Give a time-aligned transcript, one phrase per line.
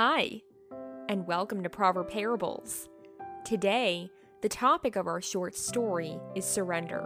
[0.00, 0.42] Hi,
[1.08, 2.88] and welcome to Proverb Parables.
[3.44, 4.08] Today,
[4.42, 7.04] the topic of our short story is surrender.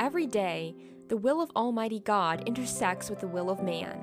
[0.00, 0.74] Every day,
[1.08, 3.98] the will of Almighty God intersects with the will of man,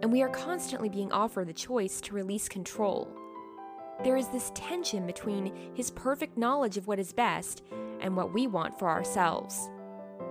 [0.00, 3.14] and we are constantly being offered the choice to release control.
[4.02, 7.62] There is this tension between His perfect knowledge of what is best
[8.00, 9.68] and what we want for ourselves.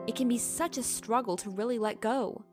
[0.07, 2.43] It can be such a struggle to really let go.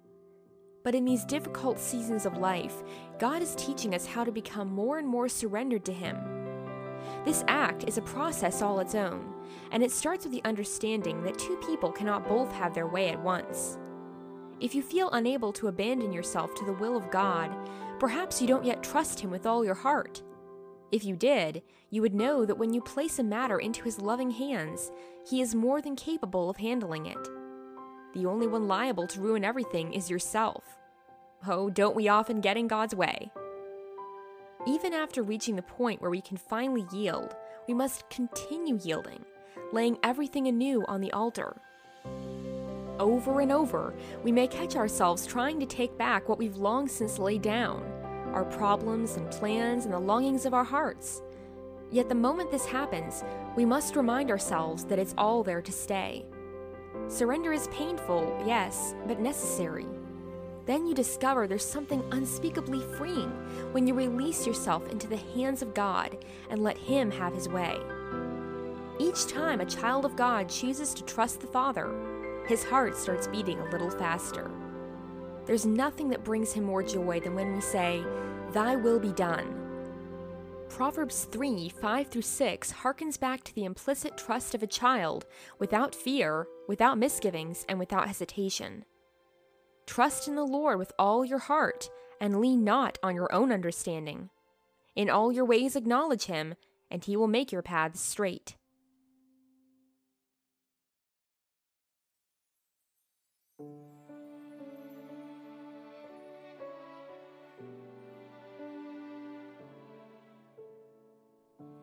[0.89, 2.83] But in these difficult seasons of life,
[3.19, 6.17] God is teaching us how to become more and more surrendered to Him.
[7.27, 9.35] This act is a process all its own,
[9.71, 13.23] and it starts with the understanding that two people cannot both have their way at
[13.23, 13.77] once.
[14.61, 17.55] If you feel unable to abandon yourself to the will of God,
[18.01, 20.23] perhaps you don't yet trust Him with all your heart.
[20.91, 24.31] If you did, you would know that when you place a matter into His loving
[24.31, 24.91] hands,
[25.29, 27.29] He is more than capable of handling it.
[28.15, 30.78] The only one liable to ruin everything is yourself.
[31.47, 33.31] Oh, don't we often get in God's way?
[34.67, 37.37] Even after reaching the point where we can finally yield,
[37.69, 39.25] we must continue yielding,
[39.73, 41.57] laying everything anew on the altar.
[42.99, 47.19] Over and over, we may catch ourselves trying to take back what we've long since
[47.19, 47.85] laid down
[48.35, 51.23] our problems and plans and the longings of our hearts.
[51.91, 53.25] Yet the moment this happens,
[53.57, 56.27] we must remind ourselves that it's all there to stay.
[57.09, 59.87] Surrender is painful, yes, but necessary.
[60.69, 63.31] Then you discover there's something unspeakably freeing
[63.73, 66.19] when you release yourself into the hands of God
[66.51, 67.75] and let Him have His way.
[69.01, 71.91] Each time a child of God chooses to trust the Father,
[72.47, 74.51] his heart starts beating a little faster.
[75.47, 78.05] There's nothing that brings him more joy than when we say,
[78.53, 79.55] Thy will be done.
[80.69, 85.25] Proverbs 3 5 through 6 harkens back to the implicit trust of a child
[85.59, 88.85] without fear, without misgivings, and without hesitation.
[89.89, 91.89] Trust in the Lord with all your heart,
[92.21, 94.29] and lean not on your own understanding.
[94.95, 96.57] In all your ways acknowledge him,
[96.91, 98.55] and he will make your paths straight.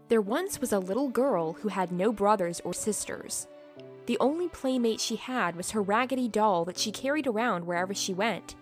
[0.09, 3.47] There once was a little girl who had no brothers or sisters.
[4.06, 8.14] The only playmate she had was her raggedy doll that she carried around wherever she
[8.14, 8.56] went.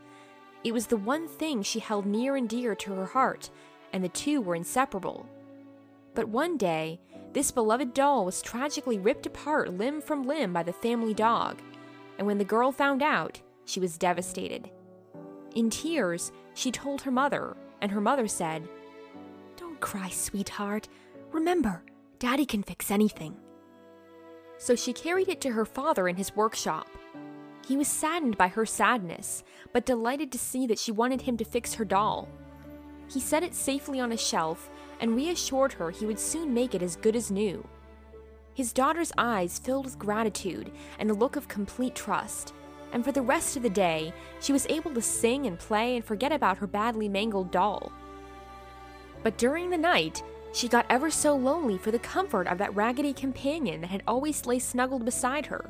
[0.64, 3.50] It was the one thing she held near and dear to her heart,
[3.92, 5.28] and the two were inseparable.
[6.16, 7.00] But one day,
[7.34, 11.62] this beloved doll was tragically ripped apart limb from limb by the family dog,
[12.18, 14.70] and when the girl found out, she was devastated.
[15.56, 18.68] In tears, she told her mother, and her mother said,
[19.58, 20.88] Don't cry, sweetheart.
[21.32, 21.84] Remember,
[22.20, 23.36] Daddy can fix anything.
[24.64, 26.88] So she carried it to her father in his workshop.
[27.68, 29.44] He was saddened by her sadness,
[29.74, 32.30] but delighted to see that she wanted him to fix her doll.
[33.12, 34.70] He set it safely on a shelf
[35.02, 37.68] and reassured her he would soon make it as good as new.
[38.54, 42.54] His daughter's eyes filled with gratitude and a look of complete trust,
[42.94, 46.06] and for the rest of the day, she was able to sing and play and
[46.06, 47.92] forget about her badly mangled doll.
[49.24, 53.12] But during the night, she got ever so lonely for the comfort of that raggedy
[53.12, 55.70] companion that had always lay snuggled beside her.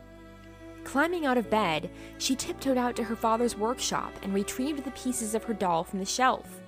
[0.83, 5.33] Climbing out of bed, she tiptoed out to her father's workshop and retrieved the pieces
[5.33, 6.61] of her doll from the shelf.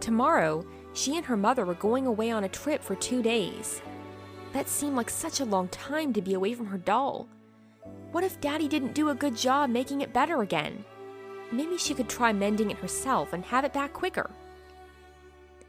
[0.00, 3.80] Tomorrow, she and her mother were going away on a trip for two days.
[4.52, 7.26] That seemed like such a long time to be away from her doll.
[8.12, 10.84] What if Daddy didn't do a good job making it better again?
[11.50, 14.30] Maybe she could try mending it herself and have it back quicker.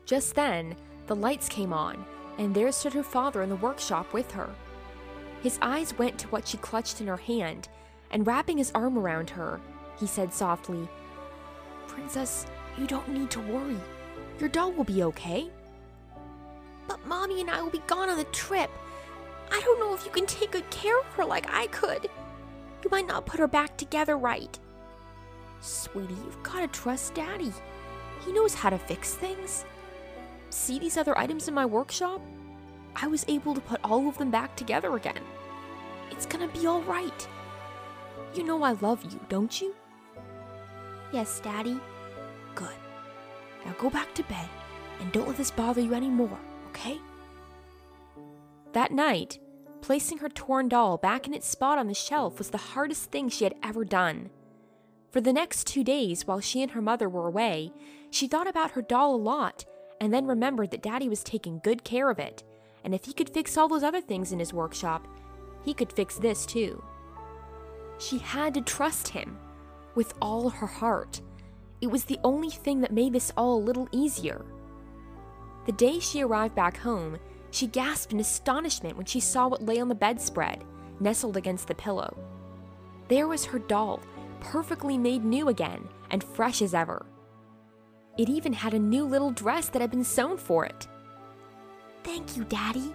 [0.05, 0.75] Just then,
[1.07, 2.05] the lights came on,
[2.37, 4.49] and there stood her father in the workshop with her.
[5.41, 7.69] His eyes went to what she clutched in her hand,
[8.11, 9.59] and wrapping his arm around her,
[9.99, 10.87] he said softly,
[11.87, 12.45] Princess,
[12.77, 13.77] you don't need to worry.
[14.39, 15.49] Your doll will be okay.
[16.87, 18.69] But Mommy and I will be gone on the trip.
[19.51, 22.09] I don't know if you can take good care of her like I could.
[22.83, 24.59] You might not put her back together right.
[25.61, 27.53] Sweetie, you've got to trust Daddy.
[28.25, 29.65] He knows how to fix things.
[30.55, 32.21] See these other items in my workshop?
[32.95, 35.21] I was able to put all of them back together again.
[36.09, 37.27] It's gonna be alright.
[38.33, 39.75] You know I love you, don't you?
[41.11, 41.77] Yes, Daddy.
[42.55, 42.73] Good.
[43.65, 44.47] Now go back to bed
[45.01, 46.99] and don't let this bother you anymore, okay?
[48.71, 49.39] That night,
[49.81, 53.27] placing her torn doll back in its spot on the shelf was the hardest thing
[53.27, 54.29] she had ever done.
[55.11, 57.73] For the next two days, while she and her mother were away,
[58.09, 59.65] she thought about her doll a lot
[59.99, 62.43] and then remembered that Daddy was taking good care of it,
[62.83, 65.07] and if he could fix all those other things in his workshop,
[65.63, 66.83] he could fix this too.
[67.97, 69.37] She had to trust him
[69.95, 71.21] with all her heart.
[71.81, 74.45] It was the only thing that made this all a little easier.
[75.65, 77.17] The day she arrived back home,
[77.51, 80.63] she gasped in astonishment when she saw what lay on the bedspread,
[80.99, 82.15] nestled against the pillow.
[83.07, 84.01] There was her doll,
[84.39, 87.05] perfectly made new again and fresh as ever.
[88.17, 90.87] It even had a new little dress that had been sewn for it.
[92.03, 92.93] Thank you, Daddy,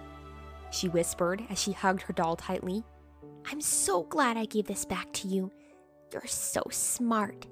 [0.71, 2.83] she whispered as she hugged her doll tightly.
[3.45, 5.51] I'm so glad I gave this back to you.
[6.11, 7.45] You're so smart.